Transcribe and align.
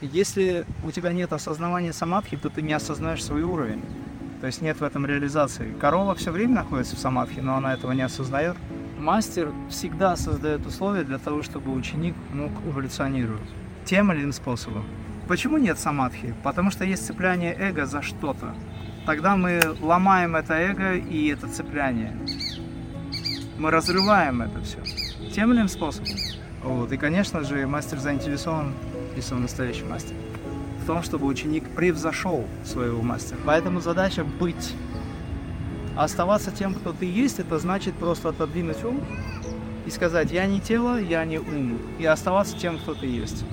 Если 0.00 0.66
у 0.84 0.90
тебя 0.90 1.12
нет 1.12 1.32
осознавания 1.32 1.92
самадхи, 1.92 2.36
то 2.36 2.50
ты 2.50 2.60
не 2.60 2.74
осознаешь 2.74 3.24
свой 3.24 3.42
уровень. 3.42 3.82
То 4.40 4.46
есть 4.46 4.60
нет 4.60 4.78
в 4.78 4.84
этом 4.84 5.06
реализации. 5.06 5.72
Корова 5.80 6.14
все 6.14 6.30
время 6.30 6.56
находится 6.56 6.96
в 6.96 6.98
самадхи, 6.98 7.40
но 7.40 7.56
она 7.56 7.72
этого 7.72 7.92
не 7.92 8.02
осознает. 8.02 8.56
Мастер 8.98 9.52
всегда 9.70 10.16
создает 10.16 10.66
условия 10.66 11.04
для 11.04 11.18
того, 11.18 11.42
чтобы 11.42 11.72
ученик 11.72 12.14
мог 12.32 12.52
эволюционировать 12.66 13.48
тем 13.86 14.12
или 14.12 14.20
иным 14.20 14.32
способом. 14.32 14.84
Почему 15.28 15.56
нет 15.58 15.78
самадхи? 15.78 16.34
Потому 16.42 16.70
что 16.70 16.84
есть 16.84 17.06
цепляние 17.06 17.54
эго 17.54 17.86
за 17.86 18.02
что-то. 18.02 18.54
Тогда 19.06 19.36
мы 19.36 19.60
ломаем 19.80 20.36
это 20.36 20.54
эго 20.54 20.94
и 20.94 21.28
это 21.28 21.48
цепляние. 21.48 22.14
Мы 23.58 23.70
разрываем 23.70 24.42
это 24.42 24.60
все. 24.60 24.78
Тем 25.32 25.52
или 25.52 25.58
иным 25.58 25.68
способом. 25.68 26.10
Вот. 26.62 26.92
И, 26.92 26.96
конечно 26.96 27.42
же, 27.44 27.66
мастер 27.66 27.98
заинтересован, 27.98 28.74
он 29.32 29.42
настоящий 29.42 29.84
мастер, 29.84 30.14
в 30.82 30.86
том, 30.86 31.02
чтобы 31.02 31.26
ученик 31.26 31.68
превзошел 31.70 32.44
своего 32.64 33.02
мастера. 33.02 33.38
Поэтому 33.44 33.80
задача 33.80 34.24
быть. 34.24 34.74
Оставаться 35.96 36.50
тем, 36.50 36.74
кто 36.74 36.92
ты 36.92 37.06
есть, 37.06 37.38
это 37.38 37.58
значит 37.58 37.94
просто 37.94 38.28
отодвинуть 38.28 38.84
ум 38.84 39.02
и 39.86 39.90
сказать, 39.90 40.30
я 40.30 40.46
не 40.46 40.60
тело, 40.60 41.00
я 41.00 41.24
не 41.24 41.38
ум. 41.38 41.78
И 41.98 42.04
оставаться 42.04 42.58
тем, 42.58 42.78
кто 42.78 42.94
ты 42.94 43.06
есть. 43.06 43.44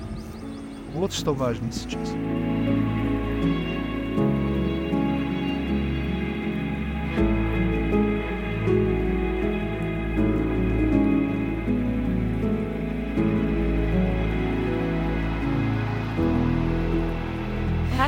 Вот 0.92 1.12
что 1.12 1.32
важно 1.32 1.72
сейчас. 1.72 2.10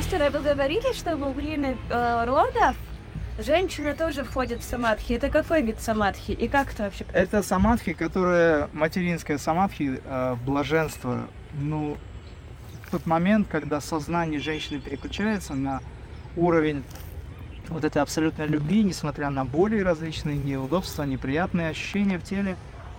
Мастер, 0.08 0.30
вы 0.30 0.38
говорили, 0.38 0.92
что 0.94 1.16
во 1.16 1.32
время 1.32 1.76
э, 1.90 2.24
родов 2.26 2.76
женщина 3.40 3.92
тоже 3.92 4.22
входит 4.22 4.60
в 4.60 4.62
самадхи. 4.62 5.14
Это 5.14 5.30
какой 5.30 5.62
вид 5.62 5.80
самадхи? 5.80 6.30
И 6.30 6.46
как 6.46 6.72
это 6.72 6.84
вообще? 6.84 7.04
Это 7.12 7.42
самадхи, 7.42 7.92
которая 7.92 8.68
материнская 8.72 9.36
самадхи, 9.36 10.00
э, 10.04 10.36
блаженство. 10.46 11.26
Ну, 11.54 11.96
тот 12.92 13.04
момент, 13.06 13.48
когда 13.50 13.80
сознание 13.80 14.38
женщины 14.38 14.78
переключается 14.78 15.54
на 15.54 15.80
уровень 16.36 16.84
вот 17.68 17.84
этой 17.84 18.00
абсолютной 18.00 18.46
любви, 18.46 18.84
несмотря 18.84 19.28
на 19.30 19.44
боли 19.44 19.80
различные, 19.80 20.36
неудобства, 20.36 21.02
неприятные 21.02 21.70
ощущения 21.70 22.20
в 22.20 22.22
теле, 22.22 22.56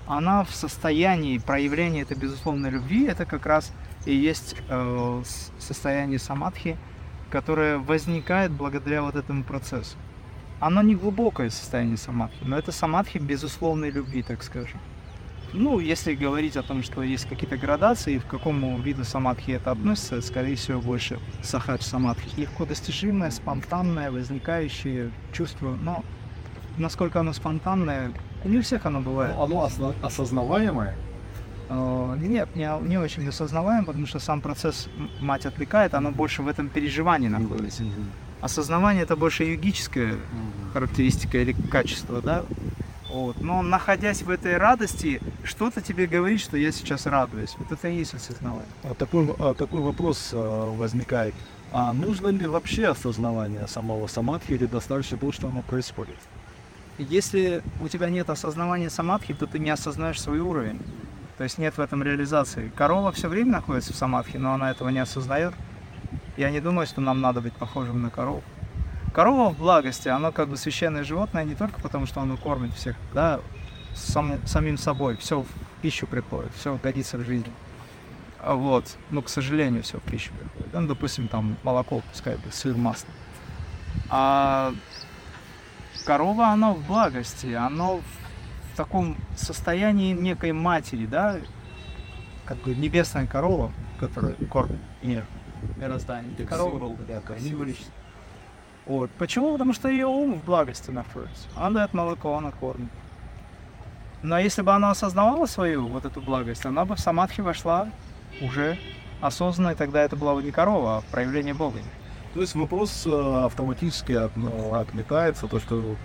она 0.07 0.43
в 0.43 0.53
состоянии 0.53 1.37
проявления 1.37 2.01
этой 2.01 2.17
безусловной 2.17 2.69
любви, 2.69 3.05
это 3.05 3.25
как 3.25 3.45
раз 3.45 3.71
и 4.05 4.13
есть 4.13 4.57
э, 4.67 5.23
состояние 5.57 6.19
самадхи, 6.19 6.75
которое 7.29 7.77
возникает 7.77 8.51
благодаря 8.51 9.01
вот 9.01 9.15
этому 9.15 9.43
процессу. 9.43 9.97
Оно 10.59 10.81
не 10.81 10.95
глубокое 10.95 11.49
состояние 11.49 11.97
самадхи, 11.97 12.43
но 12.43 12.57
это 12.57 12.71
самадхи 12.71 13.19
безусловной 13.19 13.91
любви, 13.91 14.23
так 14.23 14.43
скажем. 14.43 14.79
Ну, 15.53 15.79
если 15.79 16.13
говорить 16.13 16.57
о 16.57 16.63
том, 16.63 16.83
что 16.83 17.03
есть 17.03 17.25
какие-то 17.27 17.57
градации, 17.57 18.17
в 18.17 18.25
какому 18.25 18.77
виду 18.79 19.03
самадхи 19.03 19.51
это 19.51 19.71
относится, 19.71 20.21
скорее 20.21 20.55
всего, 20.55 20.81
больше 20.81 21.19
сахадж 21.41 21.81
самадхи. 21.81 22.39
Легко 22.39 22.65
достижимое, 22.65 23.31
спонтанное, 23.31 24.11
возникающее 24.11 25.11
чувство, 25.31 25.77
но 25.81 26.03
насколько 26.77 27.19
оно 27.19 27.33
спонтанное, 27.33 28.11
не 28.43 28.57
у 28.57 28.61
всех 28.61 28.85
оно 28.85 28.99
бывает. 28.99 29.35
Ну, 29.35 29.43
Оно 29.43 29.69
осознаваемое. 30.01 30.95
Э, 31.69 32.17
Нет, 32.19 32.55
не, 32.55 32.69
не 32.87 32.97
очень 32.97 33.27
осознаваем, 33.27 33.85
потому 33.85 34.05
что 34.07 34.19
сам 34.19 34.41
процесс 34.41 34.87
мать 35.19 35.45
отвлекает, 35.45 35.93
оно 35.93 36.11
больше 36.11 36.41
в 36.41 36.47
этом 36.47 36.69
переживании 36.69 37.27
находится. 37.27 37.83
Осознавание 38.41 39.03
это 39.03 39.15
больше 39.15 39.43
йогическая 39.43 40.15
характеристика 40.73 41.39
или 41.39 41.53
качество, 41.53 42.21
да? 42.21 42.43
Вот. 43.09 43.41
Но 43.41 43.61
находясь 43.61 44.21
в 44.21 44.29
этой 44.29 44.57
радости, 44.57 45.21
что-то 45.43 45.81
тебе 45.81 46.07
говорит, 46.07 46.39
что 46.39 46.57
я 46.57 46.71
сейчас 46.71 47.05
радуюсь. 47.05 47.55
Вот 47.57 47.71
это 47.71 47.87
и 47.87 47.95
есть 47.95 48.13
осознавание. 48.13 48.67
А 48.83 48.93
Такой, 48.93 49.33
а, 49.39 49.53
такой 49.53 49.81
вопрос 49.81 50.31
а, 50.33 50.71
возникает. 50.75 51.33
А 51.71 51.93
нужно 51.93 52.27
ли 52.27 52.45
вообще 52.47 52.87
осознавание 52.87 53.67
самого 53.67 54.07
самадхи 54.07 54.53
или 54.53 54.65
достаточно 54.65 55.17
того, 55.17 55.31
что 55.31 55.47
оно 55.47 55.61
происходит? 55.61 56.17
Если 56.97 57.61
у 57.81 57.87
тебя 57.87 58.09
нет 58.09 58.29
осознавания 58.29 58.89
самадхи, 58.89 59.33
то 59.33 59.45
ты 59.45 59.59
не 59.59 59.69
осознаешь 59.69 60.21
свой 60.21 60.39
уровень. 60.39 60.79
То 61.37 61.43
есть 61.43 61.57
нет 61.57 61.77
в 61.77 61.79
этом 61.79 62.01
реализации. 62.01 62.71
Корова 62.75 63.11
все 63.11 63.27
время 63.27 63.53
находится 63.53 63.93
в 63.93 63.95
самадхи, 63.95 64.37
но 64.37 64.53
она 64.53 64.71
этого 64.71 64.89
не 64.89 64.99
осознает. 64.99 65.53
Я 66.35 66.49
не 66.49 66.59
думаю, 66.59 66.87
что 66.87 66.99
нам 66.99 67.21
надо 67.21 67.41
быть 67.41 67.53
похожим 67.53 68.01
на 68.01 68.09
корову. 68.09 68.43
Корова 69.13 69.49
в 69.49 69.57
благости, 69.57 70.09
она 70.09 70.31
как 70.31 70.49
бы 70.49 70.57
священное 70.57 71.03
животное 71.03 71.43
не 71.43 71.55
только 71.55 71.79
потому, 71.79 72.05
что 72.05 72.21
оно 72.21 72.37
кормит 72.37 72.73
всех, 72.73 72.95
да, 73.13 73.39
сам- 73.95 74.45
самим 74.45 74.77
собой, 74.77 75.17
все 75.17 75.41
в 75.41 75.47
пищу 75.81 76.07
приходит, 76.07 76.51
все 76.55 76.77
годится 76.77 77.17
в 77.17 77.25
жизни. 77.25 77.51
А 78.39 78.53
вот, 78.53 78.95
ну, 79.09 79.21
к 79.21 79.29
сожалению, 79.29 79.83
все 79.83 79.99
в 79.99 80.03
пищу 80.03 80.31
приходит. 80.33 80.73
Ну, 80.73 80.87
допустим, 80.87 81.27
там 81.27 81.57
молоко, 81.63 82.01
пускай 82.11 82.37
сыр, 82.51 82.75
масло. 82.75 83.09
А 84.09 84.73
корова, 86.05 86.49
она 86.49 86.73
в 86.73 86.85
благости, 86.85 87.53
оно 87.53 87.97
в 87.97 88.26
таком 88.77 89.17
состоянии 89.35 90.13
некой 90.13 90.53
матери, 90.53 91.05
да, 91.05 91.37
как 92.45 92.57
бы 92.59 92.73
небесная 92.75 93.27
корова, 93.27 93.71
которая 93.99 94.33
кормит 94.49 94.79
мир, 95.03 95.25
мироздание. 95.75 96.33
Корова, 96.47 96.95
да. 97.07 97.21
Вот. 98.85 99.11
Почему? 99.17 99.51
Потому 99.51 99.73
что 99.73 99.89
ее 99.89 100.05
ум 100.07 100.35
в 100.35 100.45
благости 100.45 100.91
находится. 100.91 101.49
Она 101.55 101.71
дает 101.71 101.93
молоко, 101.93 102.37
она 102.37 102.51
кормит. 102.51 102.89
Но 104.23 104.39
если 104.39 104.61
бы 104.61 104.73
она 104.73 104.91
осознавала 104.91 105.45
свою 105.45 105.87
вот 105.87 106.05
эту 106.05 106.21
благость, 106.21 106.65
она 106.65 106.85
бы 106.85 106.95
в 106.95 106.99
самадхи 106.99 107.41
вошла 107.41 107.89
уже 108.41 108.77
осознанно, 109.21 109.71
и 109.71 109.75
тогда 109.75 110.01
это 110.01 110.15
была 110.15 110.35
бы 110.35 110.43
не 110.43 110.51
корова, 110.51 110.97
а 110.97 111.01
проявление 111.11 111.53
Бога. 111.53 111.79
То 112.33 112.41
есть 112.41 112.55
вопрос 112.55 113.05
э, 113.05 113.41
автоматически 113.45 114.19
ну, 114.35 114.73
отметается, 114.73 115.47
то, 115.47 115.59
что 115.59 115.95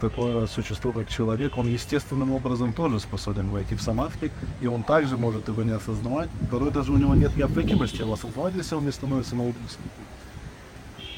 такое 0.00 0.46
существо, 0.46 0.92
как 0.92 1.08
человек, 1.08 1.56
он 1.56 1.68
естественным 1.68 2.32
образом 2.32 2.72
тоже 2.72 3.00
способен 3.00 3.50
войти 3.50 3.74
в 3.74 3.82
самадхи, 3.82 4.30
и 4.60 4.66
он 4.66 4.82
также 4.82 5.16
может 5.16 5.48
его 5.48 5.62
не 5.62 5.72
осознавать. 5.72 6.28
Порой 6.50 6.70
даже 6.70 6.92
у 6.92 6.96
него 6.96 7.14
нет 7.14 7.36
необходимости 7.36 8.00
его 8.00 8.14
осознавать, 8.14 8.54
если 8.54 8.74
он 8.74 8.84
не 8.84 8.92
становится 8.92 9.30
самоубийцем. 9.30 9.80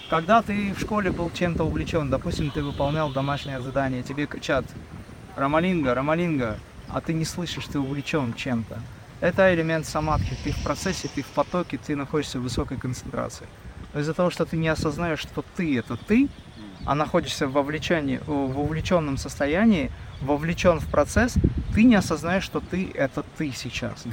Когда 0.08 0.40
ты 0.40 0.72
в 0.72 0.80
школе 0.80 1.10
был 1.10 1.30
чем-то 1.30 1.64
увлечен, 1.64 2.10
допустим, 2.10 2.50
ты 2.50 2.62
выполнял 2.62 3.10
домашнее 3.10 3.60
задание, 3.60 4.02
тебе 4.04 4.26
кричат 4.26 4.64
Рамалинга, 5.34 5.94
Рамалинга, 5.94 6.58
а 6.88 7.00
ты 7.00 7.12
не 7.12 7.24
слышишь, 7.24 7.66
ты 7.66 7.80
увлечен 7.80 8.32
чем-то. 8.34 8.80
Это 9.20 9.52
элемент 9.52 9.86
самадхи. 9.86 10.36
Ты 10.44 10.52
в 10.52 10.62
процессе, 10.62 11.08
ты 11.12 11.22
в 11.22 11.26
потоке, 11.26 11.78
ты 11.78 11.96
находишься 11.96 12.38
в 12.38 12.42
высокой 12.42 12.76
концентрации. 12.76 13.46
Но 13.94 14.00
из-за 14.00 14.14
того, 14.14 14.30
что 14.30 14.44
ты 14.44 14.56
не 14.56 14.68
осознаешь, 14.68 15.20
что 15.20 15.44
ты 15.56 15.78
это 15.78 15.96
ты, 15.96 16.28
а 16.86 16.94
находишься 16.94 17.46
в, 17.46 17.52
вовлечении, 17.52 18.20
в 18.26 18.60
увлеченном 18.60 19.18
состоянии, 19.18 19.90
вовлечен 20.20 20.80
в 20.80 20.86
процесс, 20.86 21.34
ты 21.74 21.82
не 21.84 21.96
осознаешь, 21.96 22.44
что 22.44 22.60
ты 22.60 22.90
это 22.94 23.24
ты 23.36 23.52
сейчас. 23.52 24.04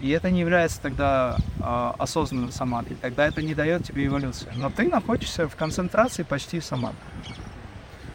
И 0.00 0.10
это 0.10 0.30
не 0.30 0.40
является 0.40 0.80
тогда 0.80 1.36
а, 1.60 1.94
осознанным 1.98 2.50
самадхи. 2.50 2.96
Тогда 3.00 3.26
это 3.26 3.40
не 3.40 3.54
дает 3.54 3.84
тебе 3.84 4.06
эволюции. 4.06 4.48
Но 4.56 4.68
ты 4.68 4.88
находишься 4.88 5.48
в 5.48 5.54
концентрации 5.54 6.24
почти 6.24 6.60
в 6.60 6.64
самадхи. 6.64 6.98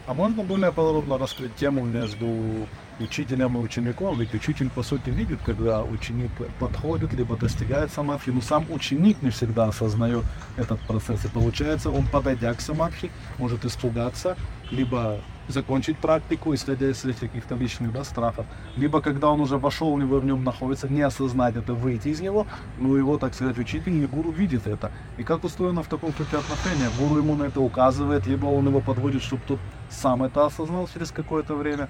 А 0.06 0.14
можно 0.14 0.42
более 0.42 0.72
подробно 0.72 1.18
раскрыть 1.18 1.54
тему 1.56 1.84
между 1.84 2.66
учителем 3.00 3.56
и 3.56 3.60
учеником? 3.60 4.18
Ведь 4.18 4.34
учитель, 4.34 4.70
по 4.70 4.82
сути, 4.82 5.10
видит, 5.10 5.40
когда 5.44 5.82
ученик 5.82 6.30
подходит, 6.58 7.12
либо 7.14 7.36
достигает 7.36 7.92
самадхи, 7.92 8.30
но 8.30 8.40
сам 8.40 8.66
ученик 8.70 9.22
не 9.22 9.30
всегда 9.30 9.64
осознает 9.64 10.24
этот 10.56 10.80
процесс. 10.80 11.24
И 11.24 11.28
получается, 11.28 11.90
он, 11.90 12.06
подойдя 12.06 12.54
к 12.54 12.60
самадхи, 12.60 13.10
может 13.38 13.64
испугаться, 13.64 14.36
либо 14.70 15.20
закончить 15.50 15.98
практику, 15.98 16.54
исходя 16.54 16.90
из 16.90 17.00
каких-то 17.00 17.54
личных 17.54 17.92
да, 17.92 18.04
страхов, 18.04 18.46
либо 18.76 19.00
когда 19.00 19.28
он 19.28 19.40
уже 19.40 19.58
вошел, 19.58 19.98
либо 19.98 20.14
в 20.14 20.24
нем 20.24 20.44
находится, 20.44 20.88
не 20.88 21.02
осознать 21.02 21.56
это, 21.56 21.74
выйти 21.74 22.08
из 22.08 22.20
него, 22.20 22.46
но 22.78 22.96
его, 22.96 23.18
так 23.18 23.34
сказать, 23.34 23.58
учитель 23.58 23.94
и 23.94 24.06
гуру 24.06 24.30
видит 24.30 24.66
это. 24.66 24.92
И 25.18 25.22
как 25.22 25.44
устроено 25.44 25.82
в 25.82 25.88
таком 25.88 26.12
ключе 26.12 26.38
отношения? 26.38 26.88
Гуру 26.98 27.18
ему 27.18 27.34
на 27.34 27.44
это 27.44 27.60
указывает, 27.60 28.26
либо 28.26 28.46
он 28.46 28.68
его 28.68 28.80
подводит, 28.80 29.22
чтобы 29.22 29.42
тот 29.46 29.58
сам 29.90 30.22
это 30.22 30.46
осознал 30.46 30.88
через 30.92 31.10
какое-то 31.10 31.54
время. 31.54 31.88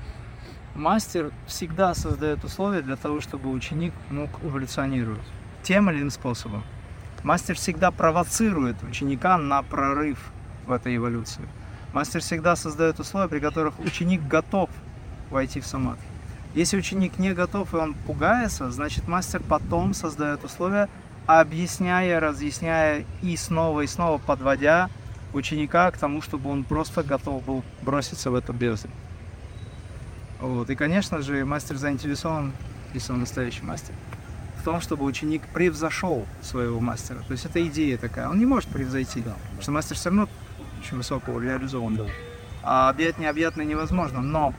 Мастер 0.74 1.32
всегда 1.46 1.94
создает 1.94 2.44
условия 2.44 2.80
для 2.80 2.96
того, 2.96 3.20
чтобы 3.20 3.50
ученик 3.50 3.92
мог 4.08 4.30
эволюционировать 4.42 5.20
тем 5.62 5.90
или 5.90 5.98
иным 5.98 6.10
способом. 6.10 6.62
Мастер 7.24 7.56
всегда 7.56 7.90
провоцирует 7.90 8.76
ученика 8.82 9.36
на 9.36 9.62
прорыв 9.62 10.18
в 10.66 10.72
этой 10.72 10.96
эволюции. 10.96 11.46
Мастер 11.92 12.20
всегда 12.20 12.54
создает 12.54 13.00
условия, 13.00 13.28
при 13.28 13.40
которых 13.40 13.78
ученик 13.80 14.26
готов 14.26 14.70
войти 15.28 15.60
в 15.60 15.66
самадхи. 15.66 16.04
Если 16.54 16.78
ученик 16.78 17.18
не 17.18 17.32
готов 17.32 17.74
и 17.74 17.76
он 17.76 17.94
пугается, 17.94 18.70
значит 18.70 19.06
мастер 19.08 19.42
потом 19.46 19.92
создает 19.92 20.44
условия 20.44 20.88
объясняя, 21.26 22.18
разъясняя 22.20 23.04
и 23.22 23.36
снова 23.36 23.82
и 23.82 23.86
снова 23.86 24.18
подводя 24.18 24.88
ученика 25.32 25.90
к 25.90 25.98
тому, 25.98 26.22
чтобы 26.22 26.50
он 26.50 26.64
просто 26.64 27.02
готов 27.02 27.44
был 27.44 27.62
броситься 27.82 28.30
в 28.30 28.34
эту 28.34 28.52
бездну. 28.52 28.90
Вот. 30.40 30.70
И, 30.70 30.74
конечно 30.74 31.20
же, 31.22 31.44
мастер 31.44 31.76
заинтересован, 31.76 32.52
если 32.94 33.12
он 33.12 33.20
настоящий 33.20 33.62
мастер, 33.62 33.94
в 34.58 34.62
том, 34.62 34.80
чтобы 34.80 35.04
ученик 35.04 35.42
превзошел 35.48 36.26
своего 36.42 36.80
мастера. 36.80 37.18
То 37.26 37.32
есть 37.32 37.44
это 37.44 37.66
идея 37.66 37.98
такая. 37.98 38.28
Он 38.28 38.38
не 38.38 38.46
может 38.46 38.68
превзойти, 38.70 39.20
да. 39.20 39.34
потому 39.44 39.62
что 39.62 39.72
мастер 39.72 39.96
все 39.96 40.08
равно 40.10 40.28
очень 40.80 40.96
высокого 40.96 41.40
реализован. 41.40 41.96
Да. 41.96 42.06
А 42.62 42.88
объять 42.90 43.18
необъятное 43.18 43.64
невозможно. 43.64 44.20
Но 44.20 44.54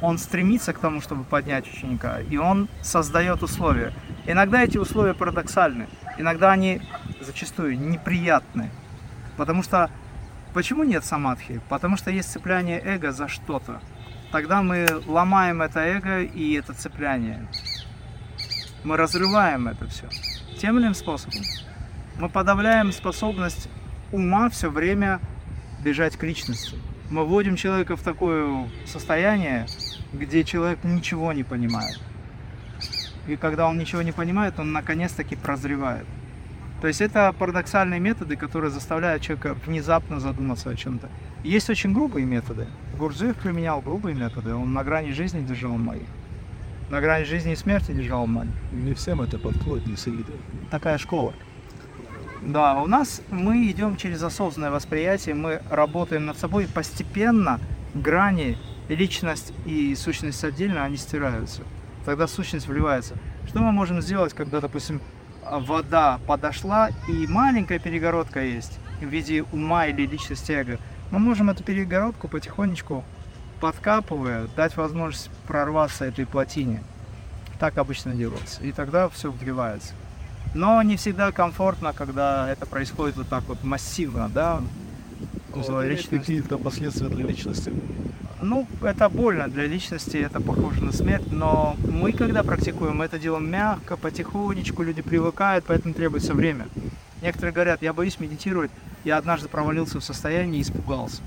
он 0.00 0.18
стремится 0.18 0.72
к 0.72 0.78
тому, 0.78 1.00
чтобы 1.00 1.24
поднять 1.24 1.66
ученика, 1.66 2.20
и 2.20 2.36
он 2.36 2.68
создает 2.82 3.42
условия. 3.42 3.92
Иногда 4.26 4.62
эти 4.62 4.78
условия 4.78 5.14
парадоксальны, 5.14 5.88
иногда 6.18 6.52
они 6.52 6.82
зачастую 7.20 7.78
неприятны. 7.78 8.70
Потому 9.36 9.62
что 9.62 9.90
почему 10.52 10.84
нет 10.84 11.04
самадхи? 11.04 11.60
Потому 11.68 11.96
что 11.96 12.10
есть 12.10 12.30
цепляние 12.30 12.80
эго 12.82 13.12
за 13.12 13.28
что-то. 13.28 13.80
Тогда 14.32 14.62
мы 14.62 14.86
ломаем 15.06 15.62
это 15.62 15.80
эго 15.80 16.22
и 16.22 16.54
это 16.54 16.74
цепляние. 16.74 17.46
Мы 18.84 18.96
разрываем 18.96 19.68
это 19.68 19.86
все. 19.86 20.08
Тем 20.58 20.76
или 20.76 20.84
иным 20.84 20.94
способом. 20.94 21.42
Мы 22.18 22.28
подавляем 22.28 22.92
способность 22.92 23.68
ума 24.10 24.48
все 24.50 24.70
время 24.70 25.20
бежать 25.82 26.16
к 26.16 26.22
личности. 26.22 26.76
Мы 27.10 27.24
вводим 27.24 27.56
человека 27.56 27.96
в 27.96 28.02
такое 28.02 28.68
состояние, 28.84 29.66
где 30.12 30.42
человек 30.44 30.82
ничего 30.82 31.32
не 31.32 31.44
понимает. 31.44 32.00
И 33.28 33.36
когда 33.36 33.68
он 33.68 33.78
ничего 33.78 34.02
не 34.02 34.12
понимает, 34.12 34.58
он 34.58 34.72
наконец-таки 34.72 35.36
прозревает. 35.36 36.06
То 36.80 36.88
есть 36.88 37.00
это 37.00 37.34
парадоксальные 37.38 38.00
методы, 38.00 38.36
которые 38.36 38.70
заставляют 38.70 39.22
человека 39.22 39.56
внезапно 39.66 40.20
задуматься 40.20 40.70
о 40.70 40.74
чем-то. 40.74 41.08
Есть 41.42 41.70
очень 41.70 41.92
грубые 41.92 42.26
методы. 42.26 42.66
Гурджиев 42.98 43.36
применял 43.36 43.80
грубые 43.80 44.14
методы. 44.14 44.54
Он 44.54 44.72
на 44.72 44.84
грани 44.84 45.12
жизни 45.12 45.40
держал 45.40 45.72
мои. 45.72 46.02
На 46.90 47.00
грани 47.00 47.24
жизни 47.24 47.52
и 47.52 47.56
смерти 47.56 47.92
держал 47.92 48.26
мать. 48.26 48.48
Не 48.72 48.94
всем 48.94 49.20
это 49.20 49.38
подходит, 49.38 49.86
не 49.86 49.96
среди. 49.96 50.24
Такая 50.70 50.98
школа. 50.98 51.32
Да, 52.42 52.80
у 52.80 52.86
нас 52.86 53.22
мы 53.30 53.68
идем 53.70 53.96
через 53.96 54.22
осознанное 54.22 54.70
восприятие, 54.70 55.34
мы 55.34 55.62
работаем 55.70 56.26
над 56.26 56.38
собой 56.38 56.68
постепенно, 56.72 57.58
грани, 57.94 58.56
личность 58.88 59.52
и 59.64 59.94
сущность 59.96 60.44
отдельно, 60.44 60.84
они 60.84 60.96
стираются. 60.96 61.62
Тогда 62.04 62.28
сущность 62.28 62.68
вливается. 62.68 63.14
Что 63.48 63.60
мы 63.60 63.72
можем 63.72 64.00
сделать, 64.00 64.32
когда, 64.32 64.60
допустим, 64.60 65.00
вода 65.50 66.20
подошла 66.26 66.90
и 67.08 67.26
маленькая 67.26 67.78
перегородка 67.78 68.42
есть 68.42 68.78
в 69.00 69.04
виде 69.04 69.44
ума 69.52 69.86
или 69.86 70.06
личности 70.06 70.52
эго? 70.52 70.78
Мы 71.10 71.18
можем 71.18 71.50
эту 71.50 71.62
перегородку 71.62 72.28
потихонечку 72.28 73.04
подкапывая, 73.60 74.48
дать 74.56 74.76
возможность 74.76 75.30
прорваться 75.46 76.04
этой 76.04 76.26
плотине. 76.26 76.82
Так 77.58 77.78
обычно 77.78 78.14
делается. 78.14 78.62
И 78.62 78.72
тогда 78.72 79.08
все 79.08 79.30
вливается. 79.30 79.94
Но 80.54 80.80
не 80.82 80.96
всегда 80.96 81.32
комфортно, 81.32 81.92
когда 81.92 82.50
это 82.50 82.66
происходит 82.66 83.16
вот 83.16 83.28
так 83.28 83.44
вот 83.44 83.62
массивно, 83.64 84.28
да. 84.28 84.62
Вот, 85.52 85.84
есть 85.84 86.08
какие-то 86.08 86.58
последствия 86.58 87.08
для 87.08 87.26
личности. 87.26 87.72
Ну, 88.42 88.66
это 88.82 89.08
больно 89.08 89.48
для 89.48 89.66
личности, 89.66 90.18
это 90.18 90.40
похоже 90.40 90.84
на 90.84 90.92
смерть, 90.92 91.30
но 91.30 91.74
мы, 91.90 92.12
когда 92.12 92.42
практикуем, 92.42 93.00
это 93.00 93.18
делаем 93.18 93.50
мягко, 93.50 93.96
потихонечку, 93.96 94.82
люди 94.82 95.00
привыкают, 95.00 95.64
поэтому 95.66 95.94
требуется 95.94 96.34
время. 96.34 96.68
Некоторые 97.22 97.54
говорят, 97.54 97.80
я 97.80 97.94
боюсь 97.94 98.20
медитировать, 98.20 98.70
я 99.04 99.16
однажды 99.16 99.48
провалился 99.48 100.00
в 100.00 100.04
состоянии 100.04 100.58
и 100.58 100.62
испугался. 100.62 101.22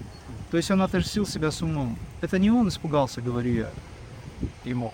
То 0.52 0.58
есть 0.58 0.70
он 0.70 0.82
отождествил 0.82 1.26
себя 1.26 1.50
с 1.50 1.62
умом. 1.62 1.98
Это 2.22 2.38
не 2.38 2.52
он 2.52 2.68
испугался, 2.68 3.22
говорю 3.22 3.54
я 3.54 3.70
ему. 4.64 4.94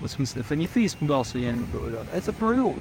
В 0.00 0.08
смысле, 0.08 0.42
это 0.42 0.56
не 0.56 0.66
ты 0.66 0.84
испугался, 0.84 1.38
я 1.38 1.50
ему 1.50 1.64
говорю, 1.72 1.96
а 2.12 2.16
это 2.16 2.34
ум. 2.44 2.76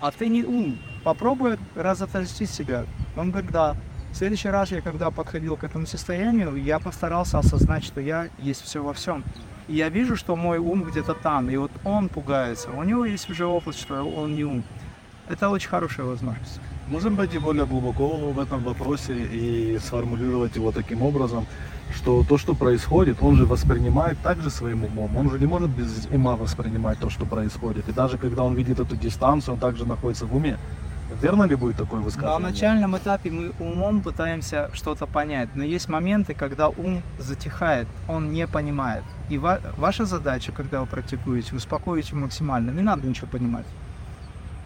А 0.00 0.10
ты 0.10 0.28
не 0.28 0.42
ум. 0.42 0.78
Попробуй 1.04 1.58
раз 1.74 2.00
отождествить 2.02 2.50
себя. 2.50 2.86
Он 3.16 3.30
говорит, 3.30 3.50
да. 3.50 3.76
В 4.12 4.16
следующий 4.16 4.48
раз 4.48 4.70
я, 4.70 4.80
когда 4.80 5.10
подходил 5.10 5.56
к 5.56 5.64
этому 5.64 5.86
состоянию, 5.86 6.54
я 6.56 6.78
постарался 6.78 7.38
осознать, 7.38 7.84
что 7.84 8.00
я 8.00 8.28
есть 8.38 8.62
все 8.62 8.82
во 8.82 8.92
всем. 8.92 9.24
И 9.68 9.76
я 9.76 9.88
вижу, 9.88 10.16
что 10.16 10.36
мой 10.36 10.58
ум 10.58 10.82
где-то 10.82 11.14
там, 11.14 11.48
и 11.48 11.56
вот 11.56 11.70
он 11.84 12.08
пугается. 12.08 12.70
У 12.70 12.82
него 12.82 13.04
есть 13.04 13.30
уже 13.30 13.46
опыт, 13.46 13.76
что 13.76 14.02
он 14.02 14.34
не 14.34 14.44
ум. 14.44 14.64
Это 15.28 15.48
очень 15.48 15.68
хорошая 15.68 16.06
возможность. 16.06 16.60
Можем 16.88 17.16
пойти 17.16 17.38
более 17.38 17.64
глубоко 17.64 18.08
в 18.08 18.40
этом 18.40 18.64
вопросе 18.64 19.14
и 19.14 19.78
сформулировать 19.78 20.56
его 20.56 20.72
таким 20.72 21.02
образом, 21.02 21.46
что 21.94 22.24
то, 22.28 22.36
что 22.36 22.54
происходит, 22.54 23.18
он 23.20 23.36
же 23.36 23.46
воспринимает 23.46 24.18
также 24.22 24.50
своим 24.50 24.84
умом. 24.84 25.16
Он 25.16 25.30
же 25.30 25.38
не 25.38 25.46
может 25.46 25.70
без 25.70 26.06
ума 26.10 26.34
воспринимать 26.34 26.98
то, 26.98 27.08
что 27.08 27.26
происходит. 27.26 27.88
И 27.88 27.92
даже 27.92 28.18
когда 28.18 28.42
он 28.42 28.54
видит 28.54 28.80
эту 28.80 28.96
дистанцию, 28.96 29.54
он 29.54 29.60
также 29.60 29.86
находится 29.86 30.26
в 30.26 30.34
уме. 30.34 30.58
Верно 31.22 31.44
ли 31.44 31.54
будет 31.54 31.76
такое 31.76 32.00
высказывание? 32.00 32.38
На 32.38 32.50
начальном 32.50 32.96
этапе 32.96 33.30
мы 33.30 33.52
умом 33.58 34.00
пытаемся 34.02 34.70
что-то 34.74 35.06
понять, 35.06 35.48
но 35.54 35.64
есть 35.64 35.88
моменты, 35.88 36.34
когда 36.34 36.68
ум 36.68 37.02
затихает, 37.18 37.88
он 38.08 38.32
не 38.32 38.46
понимает. 38.46 39.02
И 39.28 39.38
ва- 39.38 39.60
ваша 39.76 40.04
задача, 40.04 40.52
когда 40.52 40.80
вы 40.80 40.86
практикуете, 40.86 41.54
успокоить 41.56 42.10
его 42.10 42.20
максимально, 42.20 42.70
не 42.70 42.82
надо 42.82 43.06
ничего 43.06 43.26
понимать. 43.26 43.66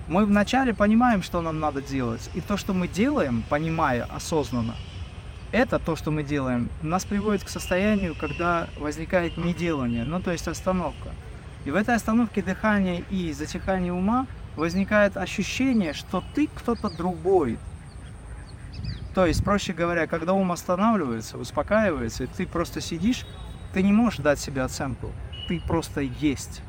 Мы 0.06 0.26
вначале 0.26 0.74
понимаем, 0.74 1.22
что 1.22 1.40
нам 1.40 1.60
надо 1.60 1.80
делать, 1.80 2.30
и 2.34 2.40
то, 2.40 2.56
что 2.56 2.74
мы 2.74 2.88
делаем, 2.88 3.42
понимая 3.48 4.04
осознанно, 4.04 4.74
это 5.50 5.78
то, 5.78 5.96
что 5.96 6.10
мы 6.10 6.22
делаем, 6.24 6.68
нас 6.82 7.04
приводит 7.04 7.44
к 7.44 7.48
состоянию, 7.48 8.14
когда 8.14 8.66
возникает 8.78 9.36
неделание, 9.36 10.04
ну 10.04 10.20
то 10.20 10.32
есть 10.32 10.48
остановка. 10.48 11.10
И 11.64 11.70
в 11.70 11.76
этой 11.76 11.94
остановке 11.94 12.42
дыхания 12.42 13.02
и 13.10 13.32
затихания 13.32 13.92
ума 13.92 14.26
возникает 14.56 15.16
ощущение, 15.16 15.92
что 15.92 16.22
ты 16.34 16.48
кто-то 16.48 16.88
другой. 16.90 17.58
То 19.14 19.26
есть, 19.26 19.44
проще 19.44 19.72
говоря, 19.72 20.06
когда 20.06 20.32
ум 20.32 20.52
останавливается, 20.52 21.38
успокаивается, 21.38 22.24
и 22.24 22.26
ты 22.26 22.46
просто 22.46 22.80
сидишь, 22.80 23.26
ты 23.72 23.82
не 23.82 23.92
можешь 23.92 24.20
дать 24.20 24.40
себе 24.40 24.62
оценку. 24.62 25.12
Ты 25.48 25.60
просто 25.60 26.00
есть. 26.00 26.62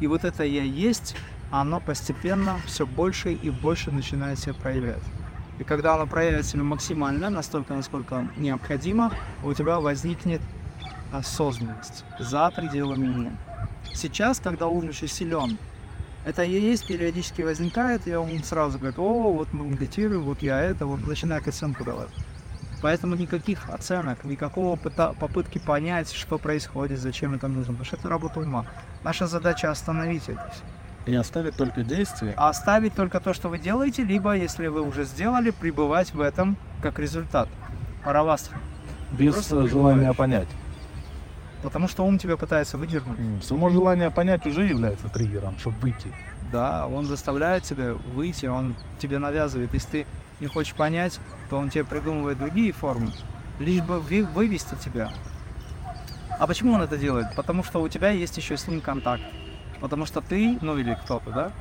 И 0.00 0.06
вот 0.06 0.24
это 0.24 0.44
«я 0.44 0.62
есть», 0.62 1.16
оно 1.50 1.80
постепенно 1.80 2.60
все 2.66 2.86
больше 2.86 3.32
и 3.32 3.50
больше 3.50 3.90
начинает 3.90 4.38
себя 4.38 4.54
проявлять. 4.54 5.02
И 5.58 5.64
когда 5.64 5.94
оно 5.94 6.06
проявит 6.06 6.52
максимально, 6.54 7.30
настолько, 7.30 7.74
насколько 7.74 8.28
необходимо, 8.36 9.12
у 9.42 9.52
тебя 9.54 9.80
возникнет 9.80 10.40
осознанность 11.12 12.04
за 12.20 12.50
пределами 12.54 13.08
ума. 13.08 13.30
Сейчас, 13.94 14.38
когда 14.38 14.66
ум 14.68 14.88
еще 14.88 15.08
силен, 15.08 15.58
это 16.28 16.42
и 16.44 16.60
есть 16.60 16.86
периодически 16.86 17.40
возникает, 17.40 18.06
и 18.06 18.14
он 18.14 18.42
сразу 18.44 18.78
говорит, 18.78 18.98
о, 18.98 19.32
вот 19.32 19.52
мы 19.54 19.64
медитируем, 19.64 20.24
вот 20.24 20.42
я 20.42 20.60
это, 20.60 20.84
вот 20.84 21.06
начинает 21.06 21.48
оценку 21.48 21.84
давать. 21.84 22.10
Поэтому 22.82 23.16
никаких 23.16 23.70
оценок, 23.70 24.22
никакого 24.24 24.76
попытки 24.76 25.58
понять, 25.58 26.12
что 26.12 26.38
происходит, 26.38 26.98
зачем 26.98 27.34
это 27.34 27.48
нужно, 27.48 27.72
потому 27.72 27.84
что 27.86 27.96
это 27.96 28.08
работа 28.08 28.40
ума. 28.40 28.66
Наша 29.02 29.26
задача 29.26 29.70
остановить 29.70 30.28
это. 30.28 30.52
И 31.06 31.14
оставить 31.14 31.56
только 31.56 31.82
действие. 31.82 32.34
А 32.36 32.50
оставить 32.50 32.94
только 32.94 33.20
то, 33.20 33.32
что 33.32 33.48
вы 33.48 33.58
делаете, 33.58 34.04
либо, 34.04 34.36
если 34.36 34.66
вы 34.66 34.82
уже 34.82 35.04
сделали, 35.04 35.50
пребывать 35.50 36.12
в 36.12 36.20
этом 36.20 36.58
как 36.82 36.98
результат. 36.98 37.48
Пора 38.04 38.22
вас. 38.22 38.50
Без 39.12 39.48
желания 39.48 40.12
понять. 40.12 40.48
Потому 41.62 41.88
что 41.88 42.04
ум 42.04 42.18
тебя 42.18 42.36
пытается 42.36 42.78
выдернуть. 42.78 43.18
М, 43.18 43.42
Само 43.42 43.68
желание 43.70 44.10
понять 44.10 44.46
уже 44.46 44.64
является 44.64 45.08
триггером, 45.08 45.58
чтобы 45.58 45.76
выйти. 45.80 46.12
Да, 46.52 46.86
он 46.86 47.04
заставляет 47.04 47.64
тебя 47.64 47.94
выйти, 48.14 48.46
он 48.46 48.74
тебе 48.98 49.18
навязывает. 49.18 49.74
Если 49.74 49.88
ты 49.90 50.06
не 50.40 50.46
хочешь 50.46 50.74
понять, 50.74 51.18
то 51.50 51.58
он 51.58 51.68
тебе 51.68 51.84
придумывает 51.84 52.38
другие 52.38 52.72
формы, 52.72 53.10
лишь 53.58 53.82
бы 53.82 54.00
вы- 54.00 54.24
вывести 54.24 54.76
тебя. 54.76 55.12
А 56.38 56.46
почему 56.46 56.72
он 56.74 56.82
это 56.82 56.96
делает? 56.96 57.26
Потому 57.34 57.64
что 57.64 57.82
у 57.82 57.88
тебя 57.88 58.10
есть 58.10 58.36
еще 58.36 58.56
с 58.56 58.68
ним 58.68 58.80
контакт. 58.80 59.22
Потому 59.80 60.06
что 60.06 60.20
ты, 60.20 60.58
ну 60.62 60.78
или 60.78 60.96
кто-то, 61.04 61.30
да, 61.30 61.52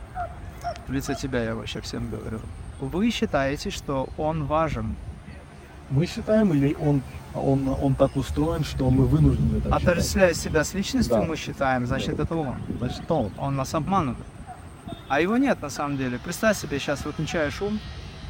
в 0.88 0.92
лице 0.92 1.16
тебя 1.16 1.44
я 1.44 1.56
вообще 1.56 1.82
всем 1.82 2.10
говорю, 2.10 2.40
вы 2.80 3.10
считаете, 3.10 3.72
что 3.72 4.10
он 4.18 4.46
важен. 4.46 4.96
Мы 5.90 6.06
считаем, 6.06 6.54
или 6.54 6.76
он, 6.80 7.02
он, 7.34 7.68
он 7.82 7.96
так 7.96 8.16
устроен, 8.16 8.64
что 8.64 8.90
мы 8.90 9.06
вынуждены 9.06 9.60
считать? 9.62 9.72
Отождествляя 9.72 10.34
себя 10.34 10.64
с 10.64 10.74
личностью, 10.74 11.16
Да. 11.16 11.24
мы 11.24 11.36
считаем, 11.38 11.86
значит, 11.88 12.20
это 12.20 12.36
он. 12.36 12.56
Значит, 12.78 13.10
он. 13.10 13.32
Он 13.38 13.56
нас 13.56 13.74
обманывает. 13.74 14.26
А 15.08 15.22
его 15.22 15.38
нет 15.38 15.62
на 15.62 15.70
самом 15.70 15.98
деле. 15.98 16.20
Представь 16.20 16.58
себе, 16.58 16.80
сейчас 16.80 17.06
выключаешь 17.06 17.62
ум, 17.62 17.80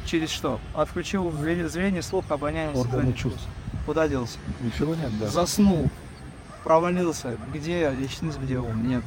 через 0.06 0.30
что? 0.30 0.60
Отключил 0.74 1.32
зрение, 1.32 2.02
слух, 2.02 2.24
обоняние, 2.28 2.76
Органы 2.76 3.12
чувств. 3.12 3.46
Куда 3.86 4.06
делся? 4.06 4.38
Ничего 4.60 4.94
нет, 4.94 5.10
да. 5.18 5.26
Заснул, 5.26 5.90
провалился. 6.62 7.36
Где 7.52 7.90
личность, 7.90 8.38
где 8.38 8.58
ум? 8.58 8.86
Нету. 8.86 9.06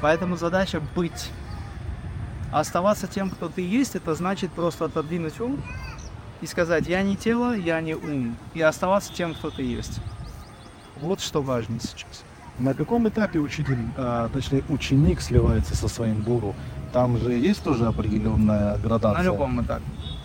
Поэтому 0.00 0.36
задача 0.36 0.80
быть. 0.96 1.30
А 2.50 2.60
оставаться 2.60 3.06
тем, 3.06 3.30
кто 3.30 3.48
ты 3.48 3.62
есть, 3.62 3.94
это 3.94 4.14
значит 4.14 4.50
просто 4.52 4.86
отодвинуть 4.86 5.40
ум 5.40 5.62
и 6.44 6.46
сказать, 6.46 6.86
я 6.86 7.02
не 7.02 7.16
тело, 7.16 7.56
я 7.56 7.80
не 7.80 7.94
ум. 7.94 8.36
И 8.52 8.60
оставаться 8.60 9.10
тем, 9.14 9.32
кто 9.34 9.48
ты 9.48 9.62
есть. 9.62 9.98
Вот 11.00 11.20
что 11.20 11.40
важно 11.40 11.80
сейчас. 11.80 12.22
На 12.58 12.74
каком 12.74 13.08
этапе 13.08 13.38
учитель, 13.38 13.78
а, 13.96 14.28
точнее 14.28 14.62
ученик 14.68 15.22
сливается 15.22 15.74
со 15.74 15.88
своим 15.88 16.20
гуру? 16.22 16.54
Там 16.92 17.16
же 17.16 17.32
есть 17.32 17.62
тоже 17.64 17.86
определенная 17.86 18.76
градация. 18.76 19.22
На 19.22 19.24
любом 19.24 19.62
этапе. 19.62 19.84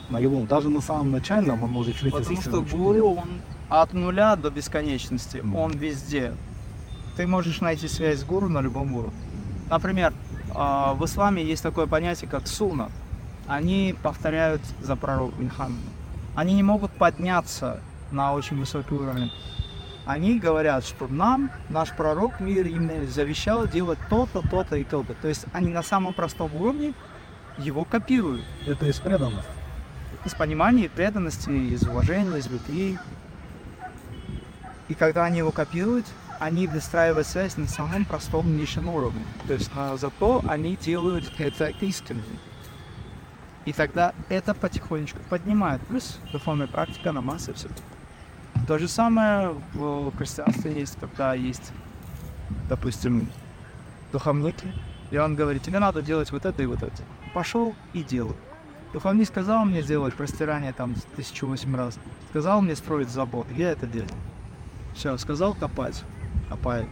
На 0.09 0.19
любом. 0.19 0.45
Даже 0.45 0.69
на 0.69 0.81
самом 0.81 1.09
начальном 1.11 1.63
он 1.63 1.71
может 1.71 1.95
жить 1.95 2.11
Потому 2.11 2.41
что 2.41 2.59
учителем. 2.59 2.83
гуру, 2.83 3.07
он 3.15 3.29
от 3.69 3.93
нуля 3.93 4.35
до 4.35 4.49
бесконечности, 4.51 5.37
Мгм. 5.37 5.55
он 5.55 5.71
везде. 5.71 6.33
Ты 7.15 7.27
можешь 7.27 7.61
найти 7.61 7.87
связь 7.87 8.19
с 8.19 8.23
гуру 8.25 8.49
на 8.49 8.59
любом 8.61 8.93
уровне. 8.93 9.17
Например, 9.69 10.13
а, 10.53 10.93
в 10.95 11.05
исламе 11.05 11.43
есть 11.45 11.63
такое 11.63 11.87
понятие, 11.87 12.29
как 12.29 12.45
суна. 12.45 12.89
Они 13.47 13.95
повторяют 14.03 14.61
за 14.81 14.97
пророком 14.97 15.45
Мухаммедом. 15.45 15.93
Они 16.35 16.53
не 16.53 16.63
могут 16.63 16.91
подняться 16.91 17.81
на 18.11 18.33
очень 18.33 18.57
высокий 18.57 18.93
уровень. 18.93 19.31
Они 20.05 20.39
говорят, 20.39 20.85
что 20.85 21.07
нам, 21.07 21.51
наш 21.69 21.91
пророк, 21.95 22.39
мир 22.39 22.65
им 22.65 23.07
завещал 23.07 23.67
делать 23.67 23.99
то-то, 24.09 24.41
то-то 24.41 24.75
и 24.75 24.83
то-то. 24.83 25.13
То 25.13 25.27
есть 25.27 25.45
они 25.53 25.69
на 25.69 25.83
самом 25.83 26.13
простом 26.13 26.55
уровне 26.55 26.93
его 27.57 27.83
копируют 27.83 28.43
Это 28.65 28.87
из 28.87 28.99
преданности. 28.99 29.49
из 30.25 30.33
понимания, 30.33 30.85
и 30.85 30.87
преданности, 30.87 31.49
из 31.49 31.83
уважения, 31.83 32.37
из 32.37 32.47
любви. 32.47 32.97
И 34.87 34.95
когда 34.95 35.25
они 35.25 35.39
его 35.39 35.51
копируют, 35.51 36.05
они 36.39 36.67
выстраивают 36.67 37.27
связь 37.27 37.57
на 37.57 37.67
самом 37.67 38.05
простом 38.05 38.57
низшем 38.57 38.89
уровне. 38.89 39.23
То 39.47 39.53
есть 39.53 39.69
а, 39.75 39.95
зато 39.97 40.41
они 40.47 40.75
делают 40.77 41.31
это 41.37 41.67
искренне. 41.81 42.23
И 43.65 43.73
тогда 43.73 44.13
это 44.29 44.53
потихонечку 44.53 45.19
поднимает. 45.29 45.81
Плюс 45.87 46.19
духовная 46.31 46.67
практика, 46.67 47.11
намаз 47.11 47.49
и 47.49 47.53
все. 47.53 47.67
То 48.67 48.77
же 48.77 48.87
самое 48.87 49.55
в 49.73 50.15
христианстве 50.17 50.79
есть, 50.79 50.97
когда 50.99 51.33
есть, 51.33 51.71
допустим, 52.67 53.29
духовник, 54.11 54.55
и 55.11 55.17
он 55.17 55.35
говорит, 55.35 55.63
тебе 55.63 55.79
надо 55.79 56.01
делать 56.01 56.31
вот 56.31 56.45
это 56.45 56.61
и 56.61 56.65
вот 56.65 56.83
это. 56.83 57.01
Пошел 57.33 57.75
и 57.93 58.03
делай. 58.03 58.35
Духовник 58.93 59.27
сказал 59.27 59.65
мне 59.65 59.81
сделать 59.81 60.15
простирание 60.15 60.73
там 60.73 60.95
тысячу 61.15 61.47
восемь 61.47 61.75
раз. 61.75 61.99
Сказал 62.29 62.61
мне 62.61 62.75
строить 62.75 63.09
забор. 63.09 63.45
Я 63.55 63.71
это 63.71 63.85
делаю. 63.85 64.09
Все, 64.95 65.15
сказал 65.17 65.53
копать. 65.53 66.03
Копаю. 66.49 66.87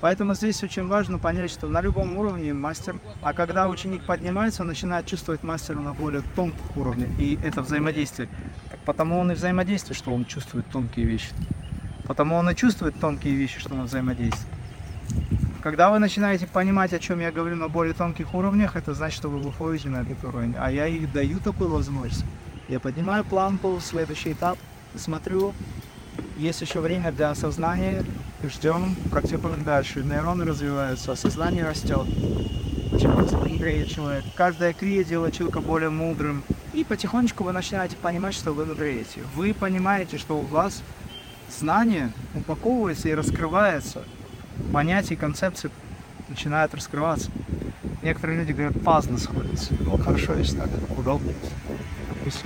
Поэтому 0.00 0.34
здесь 0.34 0.62
очень 0.62 0.86
важно 0.86 1.18
понять, 1.18 1.50
что 1.50 1.66
на 1.66 1.80
любом 1.80 2.16
уровне 2.16 2.54
мастер, 2.54 2.96
а 3.22 3.32
когда 3.32 3.68
ученик 3.68 4.04
поднимается, 4.04 4.62
он 4.62 4.68
начинает 4.68 5.06
чувствовать 5.06 5.42
мастера 5.42 5.80
на 5.80 5.92
более 5.92 6.22
тонком 6.36 6.60
уровне, 6.76 7.08
и 7.18 7.38
это 7.42 7.62
взаимодействие. 7.62 8.28
Потому 8.84 9.18
он 9.18 9.32
и 9.32 9.34
взаимодействует, 9.34 9.98
что 9.98 10.14
он 10.14 10.24
чувствует 10.24 10.66
тонкие 10.70 11.06
вещи. 11.06 11.30
Потому 12.04 12.36
он 12.36 12.48
и 12.48 12.54
чувствует 12.54 12.98
тонкие 13.00 13.34
вещи, 13.34 13.58
что 13.58 13.74
он 13.74 13.84
взаимодействует. 13.84 14.48
Когда 15.62 15.90
вы 15.90 15.98
начинаете 15.98 16.46
понимать, 16.46 16.92
о 16.92 16.98
чем 17.00 17.18
я 17.18 17.32
говорю 17.32 17.56
на 17.56 17.68
более 17.68 17.92
тонких 17.92 18.32
уровнях, 18.34 18.76
это 18.76 18.94
значит, 18.94 19.18
что 19.18 19.28
вы 19.28 19.38
выходите 19.40 19.88
на 19.88 20.02
этот 20.02 20.22
уровень. 20.24 20.54
А 20.56 20.70
я 20.70 20.86
их 20.86 21.12
даю 21.12 21.40
такую 21.40 21.70
возможность. 21.70 22.24
Я 22.68 22.78
поднимаю 22.78 23.24
планку, 23.24 23.80
следующий 23.80 24.32
этап, 24.32 24.56
смотрю, 24.94 25.52
есть 26.36 26.60
еще 26.60 26.80
время 26.80 27.10
для 27.12 27.30
осознания, 27.30 28.04
ждем, 28.44 28.96
практикуем 29.10 29.64
дальше. 29.64 30.02
Нейроны 30.02 30.44
развиваются, 30.44 31.14
сознание 31.14 31.64
растет. 31.64 32.06
Мудрее 33.58 33.86
человек. 33.86 34.24
Каждая 34.36 34.72
крия 34.72 35.04
делает 35.04 35.34
человека 35.34 35.60
более 35.60 35.90
мудрым. 35.90 36.44
И 36.72 36.84
потихонечку 36.84 37.44
вы 37.44 37.52
начинаете 37.52 37.96
понимать, 37.96 38.34
что 38.34 38.52
вы 38.52 38.64
мудреете. 38.64 39.20
Вы 39.34 39.52
понимаете, 39.52 40.18
что 40.18 40.38
у 40.38 40.42
вас 40.42 40.82
знание 41.50 42.12
упаковывается 42.34 43.08
и 43.08 43.14
раскрывается. 43.14 44.04
Понятия 44.72 45.14
и 45.14 45.16
концепции 45.16 45.70
начинают 46.28 46.74
раскрываться. 46.74 47.30
Некоторые 48.02 48.40
люди 48.40 48.52
говорят, 48.52 48.80
пазлы 48.82 49.18
сходятся. 49.18 49.74
Ну, 49.80 49.96
хорошо, 49.98 50.34
если 50.34 50.58
так. 50.58 50.68
Удобно. 50.96 51.32
Пусть. 52.22 52.44